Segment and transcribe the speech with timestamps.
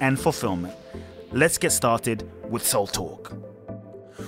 [0.00, 0.74] and fulfillment.
[1.32, 3.32] Let's get started with Soul Talk.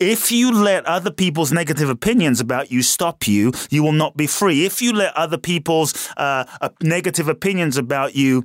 [0.00, 4.26] If you let other people's negative opinions about you stop you, you will not be
[4.26, 4.64] free.
[4.64, 8.44] If you let other people's uh, uh, negative opinions about you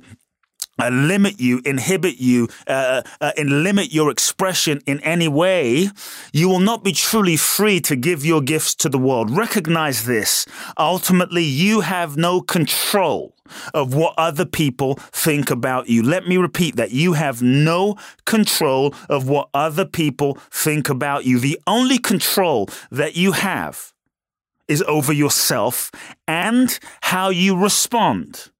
[0.78, 5.88] uh, limit you, inhibit you, uh, uh, and limit your expression in any way,
[6.32, 9.30] you will not be truly free to give your gifts to the world.
[9.30, 10.46] Recognize this.
[10.78, 13.34] Ultimately, you have no control
[13.74, 16.02] of what other people think about you.
[16.02, 16.90] Let me repeat that.
[16.90, 21.38] You have no control of what other people think about you.
[21.38, 23.92] The only control that you have
[24.68, 25.90] is over yourself
[26.26, 28.51] and how you respond.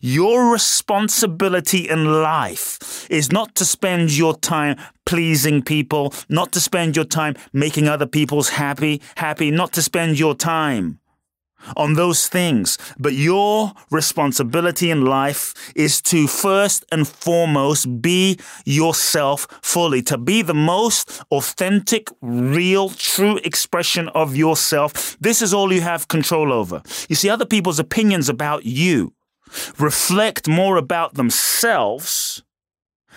[0.00, 4.76] Your responsibility in life is not to spend your time
[5.06, 10.18] pleasing people, not to spend your time making other people's happy, happy, not to spend
[10.18, 11.00] your time
[11.76, 12.78] on those things.
[12.98, 20.42] But your responsibility in life is to first and foremost be yourself fully, to be
[20.42, 25.16] the most authentic, real, true expression of yourself.
[25.20, 26.82] This is all you have control over.
[27.08, 29.12] You see, other people's opinions about you
[29.78, 32.42] reflect more about themselves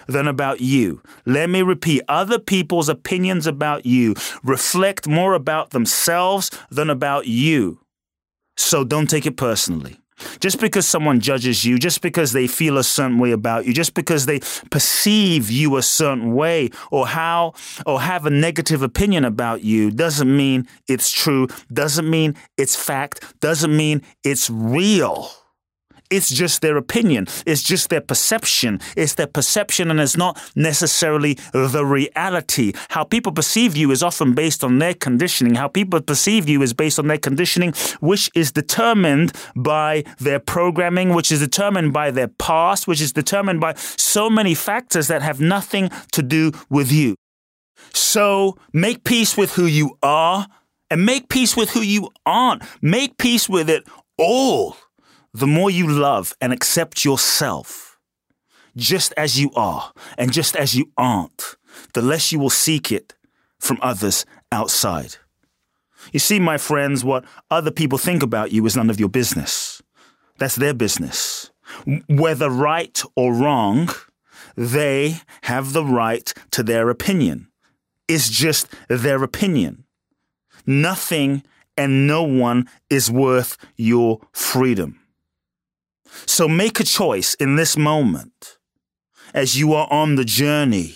[0.07, 1.01] than about you.
[1.25, 7.79] Let me repeat other people's opinions about you reflect more about themselves than about you.
[8.57, 9.99] So don't take it personally.
[10.39, 13.93] Just because someone judges you, just because they feel a certain way about you, just
[13.93, 14.39] because they
[14.69, 17.53] perceive you a certain way or how
[17.85, 23.40] or have a negative opinion about you doesn't mean it's true, doesn't mean it's fact,
[23.41, 25.29] doesn't mean it's real.
[26.13, 27.25] It's just their opinion.
[27.47, 28.79] It's just their perception.
[28.95, 32.73] It's their perception and it's not necessarily the reality.
[32.89, 35.55] How people perceive you is often based on their conditioning.
[35.55, 41.15] How people perceive you is based on their conditioning, which is determined by their programming,
[41.15, 45.41] which is determined by their past, which is determined by so many factors that have
[45.41, 47.15] nothing to do with you.
[47.91, 50.47] So make peace with who you are
[50.91, 52.61] and make peace with who you aren't.
[52.83, 53.83] Make peace with it
[54.19, 54.77] all
[55.34, 57.97] the more you love and accept yourself,
[58.76, 61.56] just as you are and just as you aren't,
[61.94, 63.16] the less you will seek it
[63.59, 65.16] from others outside.
[66.12, 69.82] You see, my friends, what other people think about you is none of your business.
[70.38, 71.52] That's their business.
[72.08, 73.90] Whether right or wrong,
[74.56, 77.47] they have the right to their opinion.
[78.08, 79.85] It's just their opinion.
[80.66, 81.44] Nothing
[81.78, 85.00] and no one is worth your freedom.
[86.25, 88.57] So make a choice in this moment
[89.33, 90.95] as you are on the journey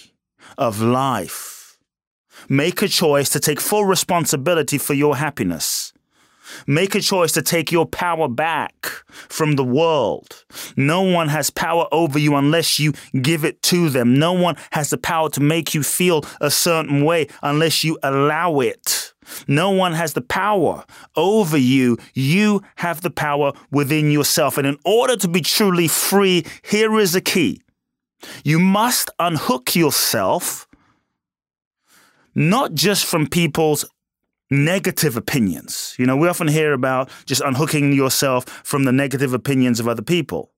[0.57, 1.77] of life.
[2.49, 5.93] Make a choice to take full responsibility for your happiness.
[6.65, 10.45] Make a choice to take your power back from the world.
[10.75, 14.17] No one has power over you unless you give it to them.
[14.17, 18.59] No one has the power to make you feel a certain way unless you allow
[18.59, 19.13] it.
[19.47, 20.85] No one has the power
[21.15, 21.97] over you.
[22.13, 24.57] You have the power within yourself.
[24.57, 27.61] And in order to be truly free, here is a key.
[28.43, 30.67] You must unhook yourself
[32.37, 33.83] not just from people's
[34.51, 35.95] negative opinions.
[35.97, 40.03] You know, we often hear about just unhooking yourself from the negative opinions of other
[40.03, 40.51] people.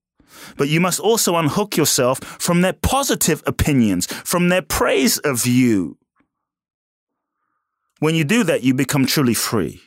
[0.58, 5.98] But you must also unhook yourself from their positive opinions, from their praise of you.
[8.00, 9.82] When you do that, you become truly free.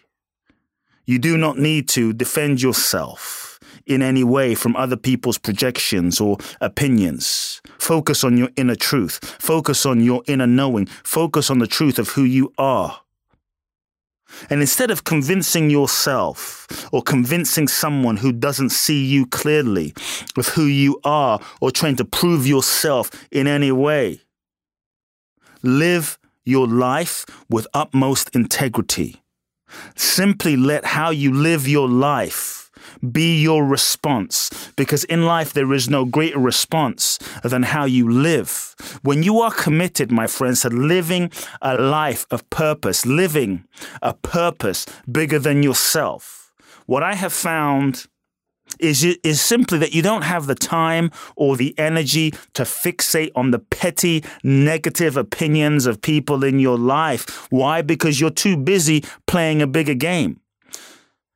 [1.07, 6.37] You do not need to defend yourself in any way from other people's projections or
[6.61, 7.61] opinions.
[7.79, 9.19] Focus on your inner truth.
[9.41, 10.87] Focus on your inner knowing.
[10.87, 13.01] Focus on the truth of who you are.
[14.51, 19.95] And instead of convincing yourself or convincing someone who doesn't see you clearly
[20.37, 24.21] with who you are or trying to prove yourself in any way,
[25.63, 29.23] live your life with utmost integrity.
[29.97, 32.63] Simply let how you live your life
[33.13, 38.75] be your response because in life there is no greater response than how you live.
[39.03, 41.31] When you are committed, my friends, to living
[41.61, 43.65] a life of purpose, living
[44.03, 46.53] a purpose bigger than yourself,
[46.87, 48.07] what I have found
[48.79, 53.51] is is simply that you don't have the time or the energy to fixate on
[53.51, 57.47] the petty negative opinions of people in your life.
[57.51, 57.83] Why?
[57.83, 60.41] Because you're too busy playing a bigger game.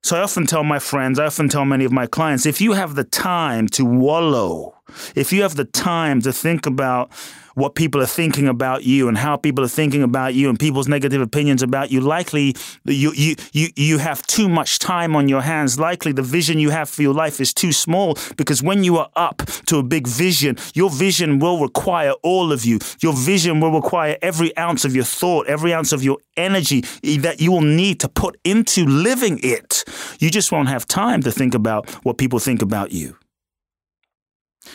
[0.02, 2.74] So I often tell my friends, I often tell many of my clients, if you
[2.74, 4.75] have the time to wallow,
[5.14, 7.10] if you have the time to think about
[7.56, 10.88] what people are thinking about you and how people are thinking about you and people's
[10.88, 12.54] negative opinions about you, likely
[12.84, 15.81] you, you, you, you have too much time on your hands.
[15.81, 19.08] Likely the vision you have for your life is too small because when you are
[19.16, 22.78] up to a big vision, your vision will require all of you.
[23.00, 26.82] Your vision will require every ounce of your thought, every ounce of your energy
[27.20, 29.82] that you will need to put into living it.
[30.20, 33.16] You just won't have time to think about what people think about you.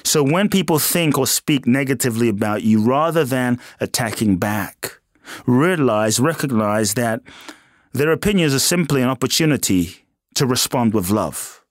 [0.03, 4.99] So when people think or speak negatively about you, rather than attacking back,
[5.45, 7.21] realize, recognize that
[7.93, 10.05] their opinions are simply an opportunity
[10.35, 11.63] to respond with love.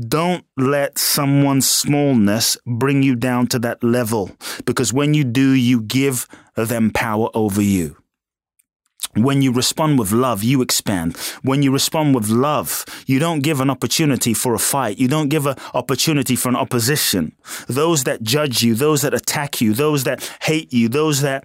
[0.00, 4.30] Don't let someone's smallness bring you down to that level
[4.64, 7.96] because when you do, you give them power over you.
[9.16, 11.16] When you respond with love, you expand.
[11.42, 14.98] When you respond with love, you don't give an opportunity for a fight.
[14.98, 17.32] You don't give an opportunity for an opposition.
[17.66, 21.44] Those that judge you, those that attack you, those that hate you, those that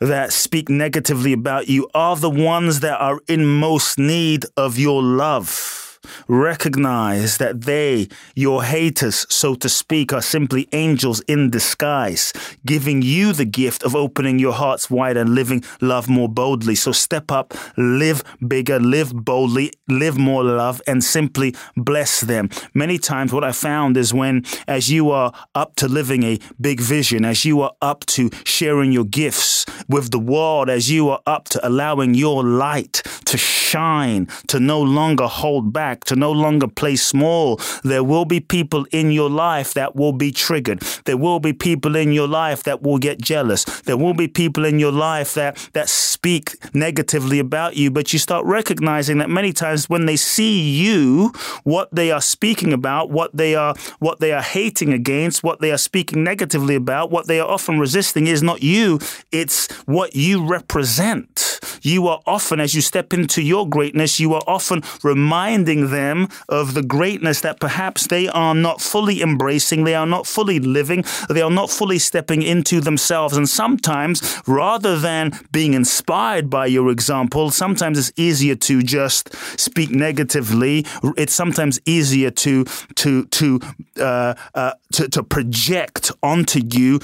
[0.00, 5.02] that speak negatively about you are the ones that are in most need of your
[5.02, 5.83] love.
[6.28, 12.32] Recognize that they, your haters, so to speak, are simply angels in disguise,
[12.64, 16.74] giving you the gift of opening your hearts wide and living love more boldly.
[16.74, 22.50] So step up, live bigger, live boldly, live more love, and simply bless them.
[22.74, 26.80] Many times, what I found is when, as you are up to living a big
[26.80, 31.20] vision, as you are up to sharing your gifts with the world, as you are
[31.26, 36.68] up to allowing your light to shine, to no longer hold back to no longer
[36.68, 37.60] play small.
[37.82, 40.80] There will be people in your life that will be triggered.
[41.04, 43.64] There will be people in your life that will get jealous.
[43.82, 48.18] There will be people in your life that, that speak negatively about you, but you
[48.18, 51.32] start recognizing that many times when they see you,
[51.64, 55.70] what they are speaking about, what they are, what they are hating against, what they
[55.70, 58.98] are speaking negatively about, what they are often resisting is not you.
[59.32, 61.60] It's what you represent.
[61.82, 66.74] You are often, as you step into your greatness, you are often reminding them of
[66.74, 71.42] the greatness that perhaps they are not fully embracing, they are not fully living, they
[71.42, 73.36] are not fully stepping into themselves.
[73.36, 79.90] And sometimes, rather than being inspired by your example, sometimes it's easier to just speak
[79.90, 80.86] negatively.
[81.16, 82.64] It's sometimes easier to
[82.96, 83.60] to to
[84.00, 87.00] uh, uh, to, to project onto you.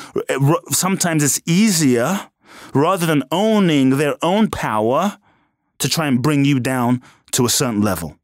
[0.70, 2.29] Sometimes it's easier
[2.74, 5.18] rather than owning their own power
[5.78, 8.16] to try and bring you down to a certain level.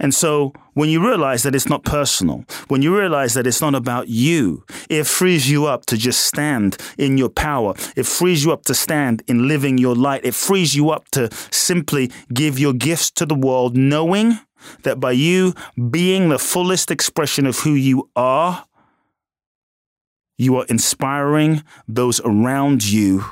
[0.00, 3.74] And so when you realize that it's not personal, when you realize that it's not
[3.74, 7.74] about you, it frees you up to just stand in your power.
[7.94, 10.24] It frees you up to stand in living your light.
[10.24, 14.38] It frees you up to simply give your gifts to the world, knowing
[14.82, 15.54] that by you
[15.90, 18.64] being the fullest expression of who you are,
[20.36, 23.24] you are inspiring those around you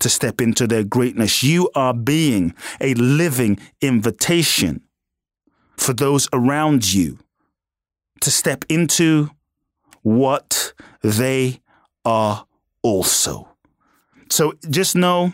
[0.00, 1.42] to step into their greatness.
[1.42, 4.82] You are being a living invitation
[5.76, 7.18] for those around you
[8.20, 9.30] to step into
[10.02, 11.60] what they
[12.04, 12.46] are
[12.82, 13.48] also.
[14.28, 15.32] So just know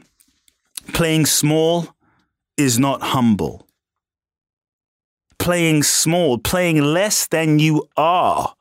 [0.93, 1.89] playing small
[2.57, 3.67] is not humble.
[5.39, 8.55] Playing small, playing less than you are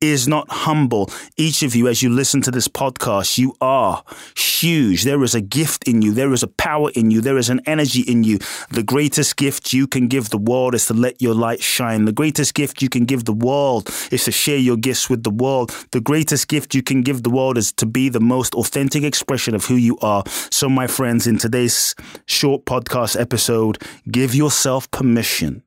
[0.00, 1.10] is not humble.
[1.36, 4.02] Each of you, as you listen to this podcast, you are
[4.34, 5.04] huge.
[5.04, 6.12] There is a gift in you.
[6.12, 7.20] There is a power in you.
[7.20, 8.38] There is an energy in you.
[8.70, 12.06] The greatest gift you can give the world is to let your light shine.
[12.06, 15.30] The greatest gift you can give the world is to share your gifts with the
[15.30, 15.70] world.
[15.92, 19.54] The greatest gift you can give the world is to be the most authentic expression
[19.54, 20.24] of who you are.
[20.50, 21.94] So, my friends, in today's
[22.26, 25.62] short podcast episode, give yourself permission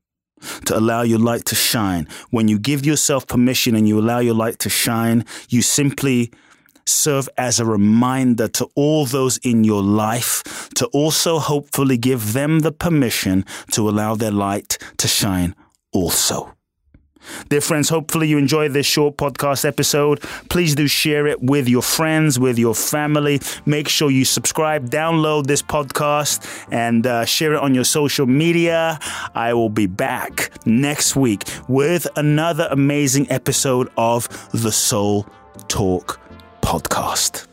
[0.66, 2.08] to allow your light to shine.
[2.30, 6.32] When you give yourself permission and you allow your light to shine, you simply
[6.86, 12.60] serve as a reminder to all those in your life to also hopefully give them
[12.60, 15.56] the permission to allow their light to shine
[15.92, 16.54] also.
[17.50, 20.22] Dear friends, hopefully you enjoyed this short podcast episode.
[20.50, 23.40] Please do share it with your friends, with your family.
[23.66, 29.00] Make sure you subscribe, download this podcast, and uh, share it on your social media.
[29.36, 35.28] I will be back next week with another amazing episode of the Soul
[35.68, 36.20] Talk
[36.62, 37.53] podcast.